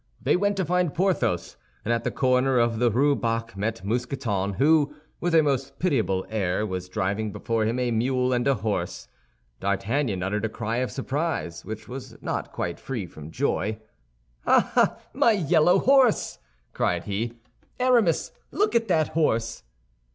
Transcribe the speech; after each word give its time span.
They 0.19 0.35
went 0.35 0.57
to 0.57 0.65
find 0.65 0.95
Porthos, 0.95 1.57
and 1.85 1.93
at 1.93 2.03
the 2.03 2.09
corner 2.09 2.57
of 2.57 2.79
the 2.79 2.89
Rue 2.89 3.15
Bac 3.15 3.55
met 3.55 3.85
Mousqueton, 3.85 4.53
who, 4.53 4.95
with 5.19 5.35
a 5.35 5.43
most 5.43 5.77
pitiable 5.77 6.25
air, 6.27 6.65
was 6.65 6.89
driving 6.89 7.31
before 7.31 7.65
him 7.65 7.77
a 7.77 7.91
mule 7.91 8.33
and 8.33 8.47
a 8.47 8.55
horse. 8.55 9.07
D'Artagnan 9.59 10.23
uttered 10.23 10.43
a 10.45 10.49
cry 10.49 10.77
of 10.77 10.89
surprise, 10.91 11.63
which 11.63 11.87
was 11.87 12.17
not 12.19 12.51
quite 12.51 12.79
free 12.79 13.05
from 13.05 13.29
joy. 13.29 13.77
"Ah, 14.47 14.97
my 15.13 15.33
yellow 15.33 15.77
horse," 15.77 16.39
cried 16.73 17.03
he. 17.03 17.33
"Aramis, 17.79 18.31
look 18.51 18.73
at 18.73 18.87
that 18.87 19.09
horse!" 19.09 19.61